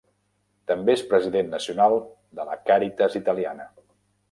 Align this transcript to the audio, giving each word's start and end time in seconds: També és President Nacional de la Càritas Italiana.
També 0.71 0.95
és 0.99 1.03
President 1.11 1.51
Nacional 1.51 1.95
de 2.41 2.49
la 2.51 2.59
Càritas 2.73 3.21
Italiana. 3.23 3.71